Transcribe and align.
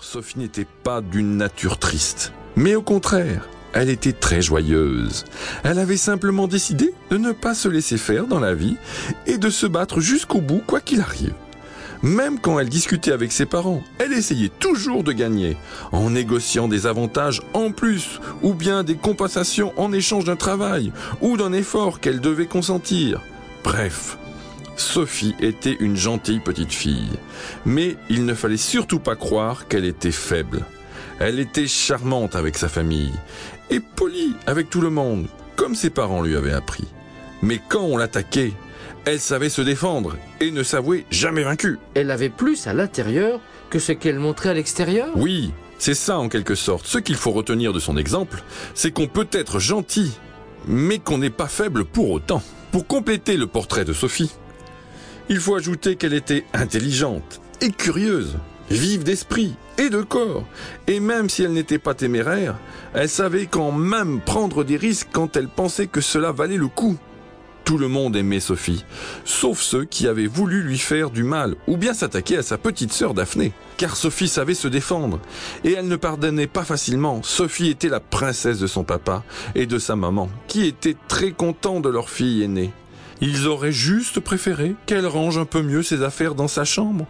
Sophie 0.00 0.38
n'était 0.38 0.66
pas 0.84 1.00
d'une 1.00 1.36
nature 1.36 1.78
triste, 1.78 2.32
mais 2.56 2.74
au 2.74 2.82
contraire, 2.82 3.48
elle 3.72 3.90
était 3.90 4.12
très 4.12 4.40
joyeuse. 4.40 5.24
Elle 5.64 5.78
avait 5.78 5.96
simplement 5.96 6.46
décidé 6.46 6.94
de 7.10 7.18
ne 7.18 7.32
pas 7.32 7.54
se 7.54 7.68
laisser 7.68 7.98
faire 7.98 8.26
dans 8.26 8.40
la 8.40 8.54
vie 8.54 8.76
et 9.26 9.38
de 9.38 9.50
se 9.50 9.66
battre 9.66 10.00
jusqu'au 10.00 10.40
bout 10.40 10.62
quoi 10.66 10.80
qu'il 10.80 11.00
arrive. 11.00 11.34
Même 12.02 12.38
quand 12.38 12.60
elle 12.60 12.68
discutait 12.68 13.12
avec 13.12 13.32
ses 13.32 13.44
parents, 13.44 13.82
elle 13.98 14.12
essayait 14.12 14.52
toujours 14.60 15.02
de 15.02 15.12
gagner, 15.12 15.56
en 15.90 16.10
négociant 16.10 16.68
des 16.68 16.86
avantages 16.86 17.42
en 17.52 17.72
plus, 17.72 18.20
ou 18.42 18.54
bien 18.54 18.84
des 18.84 18.96
compensations 18.96 19.72
en 19.76 19.92
échange 19.92 20.24
d'un 20.24 20.36
travail, 20.36 20.92
ou 21.20 21.36
d'un 21.36 21.52
effort 21.52 21.98
qu'elle 21.98 22.20
devait 22.20 22.46
consentir. 22.46 23.20
Bref, 23.64 24.16
Sophie 24.80 25.34
était 25.40 25.76
une 25.80 25.96
gentille 25.96 26.40
petite 26.40 26.72
fille, 26.72 27.10
mais 27.66 27.96
il 28.08 28.24
ne 28.24 28.34
fallait 28.34 28.56
surtout 28.56 29.00
pas 29.00 29.16
croire 29.16 29.68
qu'elle 29.68 29.84
était 29.84 30.12
faible. 30.12 30.64
Elle 31.18 31.40
était 31.40 31.66
charmante 31.66 32.36
avec 32.36 32.56
sa 32.56 32.68
famille, 32.68 33.12
et 33.70 33.80
polie 33.80 34.34
avec 34.46 34.70
tout 34.70 34.80
le 34.80 34.90
monde, 34.90 35.26
comme 35.56 35.74
ses 35.74 35.90
parents 35.90 36.22
lui 36.22 36.36
avaient 36.36 36.52
appris. 36.52 36.86
Mais 37.42 37.60
quand 37.68 37.82
on 37.82 37.96
l'attaquait, 37.96 38.52
elle 39.04 39.20
savait 39.20 39.48
se 39.48 39.62
défendre 39.62 40.16
et 40.40 40.50
ne 40.50 40.62
s'avouait 40.62 41.06
jamais 41.10 41.42
vaincue. 41.42 41.78
Elle 41.94 42.10
avait 42.10 42.28
plus 42.28 42.66
à 42.66 42.72
l'intérieur 42.72 43.40
que 43.70 43.78
ce 43.78 43.92
qu'elle 43.92 44.18
montrait 44.18 44.50
à 44.50 44.54
l'extérieur? 44.54 45.10
Oui, 45.16 45.52
c'est 45.78 45.94
ça 45.94 46.18
en 46.18 46.28
quelque 46.28 46.54
sorte. 46.54 46.86
Ce 46.86 46.98
qu'il 46.98 47.16
faut 47.16 47.32
retenir 47.32 47.72
de 47.72 47.80
son 47.80 47.96
exemple, 47.96 48.42
c'est 48.74 48.92
qu'on 48.92 49.06
peut 49.06 49.28
être 49.32 49.58
gentil, 49.58 50.12
mais 50.66 50.98
qu'on 50.98 51.18
n'est 51.18 51.30
pas 51.30 51.48
faible 51.48 51.84
pour 51.84 52.10
autant. 52.10 52.42
Pour 52.70 52.86
compléter 52.86 53.36
le 53.36 53.46
portrait 53.46 53.84
de 53.84 53.92
Sophie, 53.92 54.30
il 55.28 55.40
faut 55.40 55.54
ajouter 55.54 55.96
qu'elle 55.96 56.14
était 56.14 56.44
intelligente 56.54 57.40
et 57.60 57.70
curieuse, 57.70 58.38
vive 58.70 59.04
d'esprit 59.04 59.54
et 59.76 59.90
de 59.90 60.02
corps. 60.02 60.44
Et 60.86 61.00
même 61.00 61.28
si 61.28 61.42
elle 61.42 61.52
n'était 61.52 61.78
pas 61.78 61.94
téméraire, 61.94 62.56
elle 62.94 63.08
savait 63.08 63.46
quand 63.46 63.72
même 63.72 64.20
prendre 64.20 64.64
des 64.64 64.76
risques 64.76 65.08
quand 65.12 65.36
elle 65.36 65.48
pensait 65.48 65.86
que 65.86 66.00
cela 66.00 66.32
valait 66.32 66.56
le 66.56 66.68
coup. 66.68 66.96
Tout 67.64 67.76
le 67.76 67.88
monde 67.88 68.16
aimait 68.16 68.40
Sophie, 68.40 68.86
sauf 69.26 69.60
ceux 69.60 69.84
qui 69.84 70.08
avaient 70.08 70.26
voulu 70.26 70.62
lui 70.62 70.78
faire 70.78 71.10
du 71.10 71.22
mal 71.22 71.54
ou 71.66 71.76
bien 71.76 71.92
s'attaquer 71.92 72.38
à 72.38 72.42
sa 72.42 72.56
petite 72.56 72.94
sœur 72.94 73.12
Daphné. 73.12 73.52
Car 73.76 73.94
Sophie 73.94 74.28
savait 74.28 74.54
se 74.54 74.68
défendre 74.68 75.20
et 75.64 75.72
elle 75.72 75.86
ne 75.86 75.96
pardonnait 75.96 76.46
pas 76.46 76.64
facilement. 76.64 77.22
Sophie 77.22 77.68
était 77.68 77.90
la 77.90 78.00
princesse 78.00 78.58
de 78.58 78.66
son 78.66 78.84
papa 78.84 79.22
et 79.54 79.66
de 79.66 79.78
sa 79.78 79.96
maman, 79.96 80.30
qui 80.46 80.64
étaient 80.64 80.96
très 81.08 81.32
contents 81.32 81.80
de 81.80 81.90
leur 81.90 82.08
fille 82.08 82.42
aînée. 82.42 82.72
Ils 83.20 83.46
auraient 83.46 83.72
juste 83.72 84.20
préféré 84.20 84.74
qu'elle 84.86 85.06
range 85.06 85.38
un 85.38 85.44
peu 85.44 85.62
mieux 85.62 85.82
ses 85.82 86.02
affaires 86.02 86.34
dans 86.34 86.48
sa 86.48 86.64
chambre 86.64 87.06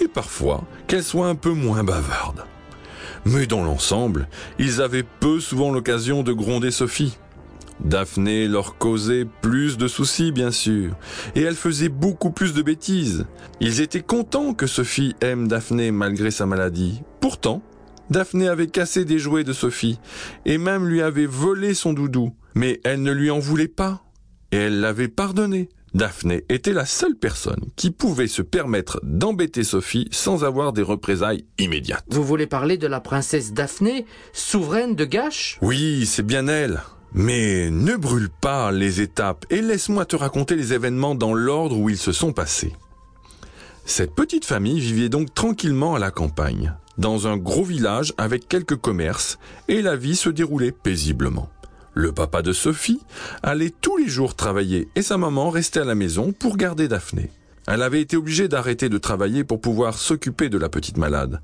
et 0.00 0.08
parfois 0.08 0.64
qu'elle 0.86 1.04
soit 1.04 1.28
un 1.28 1.34
peu 1.34 1.52
moins 1.52 1.84
bavarde. 1.84 2.44
Mais 3.24 3.46
dans 3.46 3.62
l'ensemble, 3.62 4.28
ils 4.58 4.82
avaient 4.82 5.04
peu 5.04 5.38
souvent 5.38 5.70
l'occasion 5.70 6.22
de 6.22 6.32
gronder 6.32 6.70
Sophie. 6.70 7.16
Daphné 7.84 8.46
leur 8.48 8.78
causait 8.78 9.26
plus 9.40 9.76
de 9.76 9.88
soucis, 9.88 10.30
bien 10.30 10.50
sûr, 10.50 10.94
et 11.34 11.42
elle 11.42 11.54
faisait 11.54 11.88
beaucoup 11.88 12.30
plus 12.30 12.54
de 12.54 12.62
bêtises. 12.62 13.26
Ils 13.60 13.80
étaient 13.80 14.02
contents 14.02 14.54
que 14.54 14.66
Sophie 14.66 15.16
aime 15.20 15.48
Daphné 15.48 15.90
malgré 15.90 16.30
sa 16.30 16.46
maladie. 16.46 17.02
Pourtant, 17.20 17.62
Daphné 18.10 18.46
avait 18.48 18.66
cassé 18.68 19.04
des 19.04 19.18
jouets 19.18 19.44
de 19.44 19.52
Sophie, 19.52 19.98
et 20.44 20.58
même 20.58 20.86
lui 20.86 21.02
avait 21.02 21.26
volé 21.26 21.74
son 21.74 21.92
doudou. 21.92 22.32
Mais 22.54 22.80
elle 22.84 23.02
ne 23.02 23.12
lui 23.12 23.30
en 23.30 23.38
voulait 23.38 23.68
pas, 23.68 24.04
et 24.52 24.56
elle 24.56 24.80
l'avait 24.80 25.08
pardonné. 25.08 25.68
Daphné 25.94 26.44
était 26.48 26.72
la 26.72 26.86
seule 26.86 27.16
personne 27.16 27.66
qui 27.76 27.90
pouvait 27.90 28.28
se 28.28 28.40
permettre 28.40 29.00
d'embêter 29.02 29.62
Sophie 29.62 30.08
sans 30.10 30.42
avoir 30.44 30.72
des 30.72 30.82
représailles 30.82 31.44
immédiates. 31.58 32.04
Vous 32.08 32.24
voulez 32.24 32.46
parler 32.46 32.78
de 32.78 32.86
la 32.86 33.00
princesse 33.00 33.52
Daphné, 33.52 34.06
souveraine 34.32 34.94
de 34.94 35.04
Gache? 35.04 35.58
Oui, 35.60 36.06
c'est 36.06 36.26
bien 36.26 36.48
elle. 36.48 36.80
Mais 37.12 37.70
ne 37.70 37.94
brûle 37.94 38.30
pas 38.30 38.72
les 38.72 39.02
étapes 39.02 39.44
et 39.50 39.60
laisse-moi 39.60 40.06
te 40.06 40.16
raconter 40.16 40.56
les 40.56 40.72
événements 40.72 41.14
dans 41.14 41.34
l'ordre 41.34 41.76
où 41.76 41.90
ils 41.90 41.98
se 41.98 42.12
sont 42.12 42.32
passés. 42.32 42.72
Cette 43.84 44.14
petite 44.14 44.46
famille 44.46 44.80
vivait 44.80 45.10
donc 45.10 45.34
tranquillement 45.34 45.94
à 45.94 45.98
la 45.98 46.10
campagne, 46.10 46.74
dans 46.96 47.26
un 47.26 47.36
gros 47.36 47.64
village 47.64 48.14
avec 48.16 48.48
quelques 48.48 48.76
commerces, 48.76 49.38
et 49.68 49.82
la 49.82 49.96
vie 49.96 50.16
se 50.16 50.30
déroulait 50.30 50.72
paisiblement. 50.72 51.50
Le 51.94 52.12
papa 52.12 52.40
de 52.42 52.52
Sophie 52.52 53.00
allait 53.42 53.72
tous 53.80 53.98
les 53.98 54.08
jours 54.08 54.34
travailler 54.34 54.88
et 54.94 55.02
sa 55.02 55.18
maman 55.18 55.50
restait 55.50 55.80
à 55.80 55.84
la 55.84 55.94
maison 55.94 56.32
pour 56.32 56.56
garder 56.56 56.88
Daphné. 56.88 57.30
Elle 57.66 57.82
avait 57.82 58.00
été 58.00 58.16
obligée 58.16 58.48
d'arrêter 58.48 58.88
de 58.88 58.98
travailler 58.98 59.44
pour 59.44 59.60
pouvoir 59.60 59.98
s'occuper 59.98 60.48
de 60.48 60.58
la 60.58 60.68
petite 60.68 60.96
malade. 60.96 61.40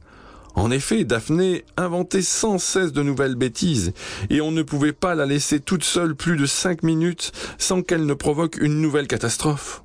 En 0.55 0.71
effet, 0.71 1.05
Daphné 1.05 1.65
inventait 1.77 2.23
sans 2.23 2.59
cesse 2.59 2.93
de 2.93 3.03
nouvelles 3.03 3.37
bêtises, 3.37 3.93
et 4.29 4.41
on 4.41 4.51
ne 4.51 4.63
pouvait 4.63 4.93
pas 4.93 5.15
la 5.15 5.27
laisser 5.27 5.61
toute 5.61 5.85
seule 5.85 6.17
plus 6.17 6.37
de 6.37 6.47
cinq 6.47 6.83
minutes 6.83 7.31
sans 7.59 7.83
qu'elle 7.83 8.07
ne 8.07 8.15
provoque 8.15 8.57
une 8.57 8.81
nouvelle 8.81 9.07
catastrophe. 9.07 9.85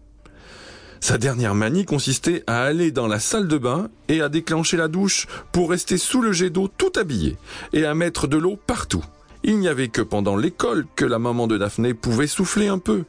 Sa 1.00 1.18
dernière 1.18 1.53
manie 1.53 1.85
consistait 1.85 2.44
à 2.47 2.63
aller 2.63 2.91
dans 2.91 3.07
la 3.07 3.19
salle 3.19 3.50
de 3.50 3.57
bain 3.57 3.90
et 4.07 4.22
à 4.22 4.30
déclencher 4.30 4.78
la 4.78 4.88
douche 4.88 5.28
pour 5.51 5.69
rester 5.69 5.97
sous 5.97 6.22
le 6.22 6.31
jet 6.31 6.50
d'eau 6.50 6.69
tout 6.69 6.94
habillée 6.95 7.38
et 7.74 7.85
à 7.85 7.94
mettre 7.94 8.25
de 8.25 8.38
l'eau 8.38 8.57
partout. 8.66 9.03
Il 9.43 9.59
n'y 9.59 9.67
avait 9.67 9.89
que 9.89 10.01
pendant 10.01 10.35
l'école 10.35 10.85
que 10.95 11.05
la 11.05 11.19
maman 11.19 11.47
de 11.47 11.57
Daphné 11.57 11.93
pouvait 11.93 12.27
souffler 12.27 12.67
un 12.67 12.79
peu 12.79 13.03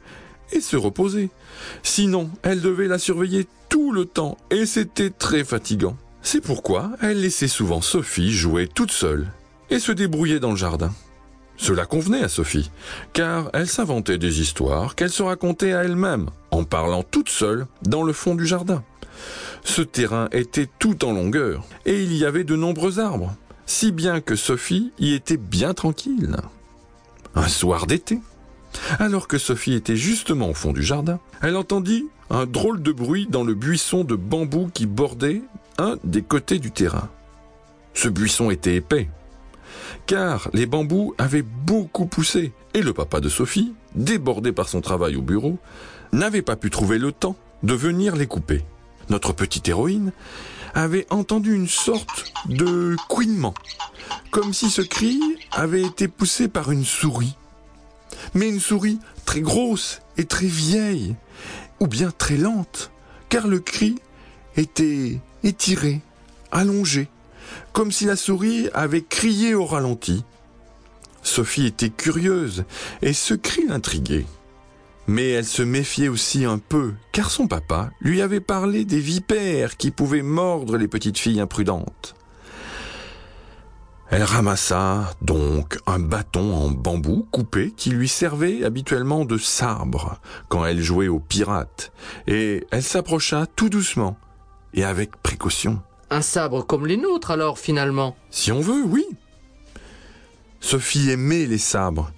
et 0.51 0.61
se 0.61 0.75
reposer. 0.75 1.29
Sinon, 1.81 2.29
elle 2.43 2.61
devait 2.61 2.87
la 2.87 2.99
surveiller 2.99 3.47
tout 3.69 3.91
le 3.91 4.05
temps 4.05 4.37
et 4.51 4.65
c'était 4.65 5.09
très 5.09 5.43
fatigant. 5.43 5.97
C'est 6.21 6.41
pourquoi 6.41 6.91
elle 7.01 7.21
laissait 7.21 7.47
souvent 7.47 7.81
Sophie 7.81 8.31
jouer 8.31 8.67
toute 8.67 8.91
seule 8.91 9.27
et 9.69 9.79
se 9.79 9.91
débrouiller 9.91 10.39
dans 10.39 10.51
le 10.51 10.57
jardin. 10.57 10.91
Cela 11.57 11.85
convenait 11.85 12.23
à 12.23 12.27
Sophie, 12.27 12.69
car 13.13 13.49
elle 13.53 13.67
s'inventait 13.67 14.17
des 14.17 14.41
histoires 14.41 14.95
qu'elle 14.95 15.09
se 15.09 15.23
racontait 15.23 15.73
à 15.73 15.83
elle-même, 15.83 16.29
en 16.51 16.63
parlant 16.63 17.03
toute 17.03 17.29
seule 17.29 17.65
dans 17.83 18.03
le 18.03 18.11
fond 18.11 18.35
du 18.35 18.45
jardin. 18.45 18.83
Ce 19.63 19.81
terrain 19.81 20.27
était 20.31 20.67
tout 20.79 21.05
en 21.05 21.13
longueur, 21.13 21.63
et 21.85 22.03
il 22.03 22.13
y 22.13 22.25
avait 22.25 22.43
de 22.43 22.55
nombreux 22.55 22.99
arbres, 22.99 23.35
si 23.65 23.91
bien 23.91 24.21
que 24.21 24.35
Sophie 24.35 24.91
y 24.99 25.13
était 25.13 25.37
bien 25.37 25.73
tranquille. 25.73 26.37
Un 27.35 27.47
soir 27.47 27.87
d'été, 27.87 28.19
alors 28.99 29.27
que 29.27 29.37
Sophie 29.37 29.73
était 29.73 29.95
justement 29.95 30.49
au 30.49 30.53
fond 30.53 30.73
du 30.73 30.83
jardin, 30.83 31.19
elle 31.41 31.55
entendit 31.55 32.05
un 32.29 32.45
drôle 32.45 32.81
de 32.81 32.91
bruit 32.91 33.27
dans 33.29 33.43
le 33.43 33.53
buisson 33.53 34.03
de 34.03 34.15
bambou 34.15 34.69
qui 34.73 34.85
bordait 34.85 35.41
un 35.77 35.97
des 36.03 36.21
côtés 36.21 36.59
du 36.59 36.71
terrain. 36.71 37.09
Ce 37.93 38.09
buisson 38.09 38.51
était 38.51 38.75
épais, 38.75 39.09
car 40.05 40.49
les 40.53 40.65
bambous 40.65 41.13
avaient 41.17 41.43
beaucoup 41.43 42.05
poussé, 42.05 42.53
et 42.73 42.81
le 42.81 42.93
papa 42.93 43.19
de 43.19 43.29
Sophie, 43.29 43.73
débordé 43.95 44.51
par 44.51 44.67
son 44.67 44.81
travail 44.81 45.15
au 45.15 45.21
bureau, 45.21 45.59
n'avait 46.11 46.41
pas 46.41 46.55
pu 46.55 46.69
trouver 46.69 46.97
le 46.97 47.11
temps 47.11 47.35
de 47.63 47.73
venir 47.73 48.15
les 48.15 48.27
couper. 48.27 48.63
Notre 49.09 49.33
petite 49.33 49.67
héroïne 49.69 50.11
avait 50.73 51.07
entendu 51.09 51.53
une 51.53 51.67
sorte 51.67 52.25
de 52.47 52.95
couinement, 53.07 53.53
comme 54.31 54.53
si 54.53 54.69
ce 54.69 54.81
cri 54.81 55.19
avait 55.51 55.83
été 55.83 56.07
poussé 56.07 56.47
par 56.47 56.71
une 56.71 56.85
souris. 56.85 57.35
Mais 58.33 58.49
une 58.49 58.59
souris 58.59 58.99
très 59.25 59.41
grosse 59.41 60.01
et 60.17 60.25
très 60.25 60.47
vieille, 60.47 61.15
ou 61.79 61.87
bien 61.87 62.11
très 62.11 62.37
lente, 62.37 62.91
car 63.29 63.47
le 63.47 63.59
cri 63.59 63.95
était 64.57 65.19
étiré, 65.43 66.01
allongé, 66.51 67.07
comme 67.73 67.91
si 67.91 68.05
la 68.05 68.15
souris 68.15 68.69
avait 68.73 69.03
crié 69.03 69.53
au 69.53 69.65
ralenti. 69.65 70.23
Sophie 71.21 71.65
était 71.65 71.89
curieuse 71.89 72.65
et 73.01 73.13
ce 73.13 73.33
cri 73.33 73.65
l'intriguait. 73.67 74.25
Mais 75.07 75.29
elle 75.29 75.45
se 75.45 75.61
méfiait 75.61 76.07
aussi 76.07 76.45
un 76.45 76.57
peu, 76.57 76.93
car 77.11 77.29
son 77.29 77.47
papa 77.47 77.91
lui 78.01 78.21
avait 78.21 78.39
parlé 78.39 78.85
des 78.85 78.99
vipères 78.99 79.77
qui 79.77 79.91
pouvaient 79.91 80.23
mordre 80.23 80.77
les 80.77 80.87
petites 80.87 81.19
filles 81.19 81.39
imprudentes. 81.39 82.15
Elle 84.09 84.23
ramassa 84.23 85.15
donc 85.21 85.79
un 85.87 85.99
bâton 85.99 86.53
en 86.53 86.69
bambou 86.69 87.27
coupé 87.31 87.73
qui 87.75 87.89
lui 87.89 88.07
servait 88.07 88.63
habituellement 88.63 89.25
de 89.25 89.37
sabre 89.37 90.19
quand 90.47 90.63
elle 90.65 90.81
jouait 90.81 91.07
aux 91.07 91.19
pirates, 91.19 91.91
et 92.27 92.65
elle 92.71 92.83
s'approcha 92.83 93.47
tout 93.55 93.69
doucement 93.69 94.17
et 94.73 94.83
avec 94.83 95.15
précaution. 95.17 95.81
Un 96.11 96.21
sabre 96.21 96.65
comme 96.65 96.85
les 96.85 96.97
nôtres 96.97 97.31
alors 97.31 97.57
finalement? 97.57 98.15
Si 98.29 98.51
on 98.51 98.61
veut, 98.61 98.83
oui. 98.83 99.05
Sophie 100.59 101.09
aimait 101.09 101.45
les 101.45 101.57
sabres, 101.57 102.11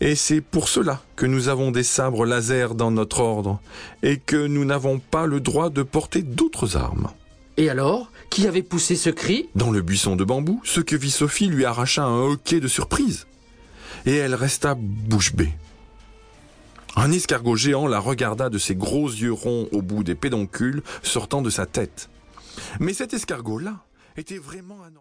et 0.00 0.14
c'est 0.14 0.40
pour 0.40 0.68
cela 0.68 1.02
que 1.16 1.26
nous 1.26 1.48
avons 1.48 1.70
des 1.70 1.82
sabres 1.82 2.26
laser 2.26 2.74
dans 2.74 2.90
notre 2.90 3.20
ordre, 3.20 3.60
et 4.02 4.18
que 4.18 4.46
nous 4.46 4.64
n'avons 4.64 4.98
pas 4.98 5.26
le 5.26 5.40
droit 5.40 5.70
de 5.70 5.82
porter 5.82 6.22
d'autres 6.22 6.76
armes. 6.76 7.10
Et 7.56 7.70
alors 7.70 8.10
Qui 8.28 8.46
avait 8.46 8.62
poussé 8.62 8.96
ce 8.96 9.08
cri? 9.08 9.48
Dans 9.54 9.70
le 9.70 9.80
buisson 9.80 10.16
de 10.16 10.24
bambou, 10.24 10.60
ce 10.64 10.80
que 10.80 10.96
vit 10.96 11.10
Sophie 11.10 11.46
lui 11.46 11.64
arracha 11.64 12.04
un 12.04 12.20
hoquet 12.20 12.60
de 12.60 12.68
surprise. 12.68 13.26
Et 14.04 14.14
elle 14.14 14.34
resta 14.34 14.74
bouche 14.74 15.34
bée. 15.34 15.52
Un 16.96 17.12
escargot 17.12 17.56
géant 17.56 17.86
la 17.86 17.98
regarda 17.98 18.50
de 18.50 18.58
ses 18.58 18.74
gros 18.74 19.08
yeux 19.08 19.32
ronds 19.32 19.68
au 19.72 19.82
bout 19.82 20.02
des 20.02 20.14
pédoncules 20.14 20.82
sortant 21.02 21.40
de 21.42 21.50
sa 21.50 21.66
tête. 21.66 22.08
Mais 22.80 22.94
cet 22.94 23.14
escargot-là 23.14 23.84
était 24.16 24.38
vraiment 24.38 24.78
un... 24.84 24.92